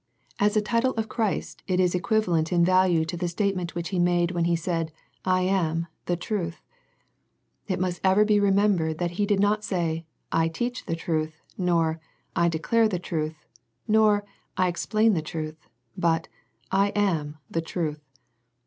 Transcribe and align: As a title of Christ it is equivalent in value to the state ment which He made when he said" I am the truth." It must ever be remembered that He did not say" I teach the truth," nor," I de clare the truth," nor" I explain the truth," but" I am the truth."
As 0.39 0.57
a 0.57 0.63
title 0.63 0.93
of 0.95 1.07
Christ 1.07 1.61
it 1.67 1.79
is 1.79 1.93
equivalent 1.93 2.51
in 2.51 2.65
value 2.65 3.05
to 3.05 3.15
the 3.15 3.27
state 3.27 3.55
ment 3.55 3.75
which 3.75 3.89
He 3.89 3.99
made 3.99 4.31
when 4.31 4.45
he 4.45 4.55
said" 4.55 4.91
I 5.35 5.41
am 5.41 5.85
the 6.07 6.15
truth." 6.17 6.59
It 7.67 7.79
must 7.79 8.01
ever 8.03 8.25
be 8.25 8.39
remembered 8.39 8.97
that 8.97 9.11
He 9.21 9.27
did 9.27 9.39
not 9.39 9.63
say" 9.63 10.07
I 10.31 10.47
teach 10.47 10.87
the 10.87 10.95
truth," 10.95 11.35
nor," 11.55 11.99
I 12.35 12.49
de 12.49 12.57
clare 12.57 12.87
the 12.87 12.97
truth," 12.97 13.45
nor" 13.87 14.25
I 14.57 14.69
explain 14.69 15.13
the 15.13 15.21
truth," 15.21 15.67
but" 15.95 16.27
I 16.71 16.89
am 16.95 17.37
the 17.47 17.61
truth." 17.61 18.01